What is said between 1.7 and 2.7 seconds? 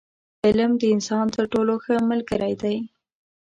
ښه ملګری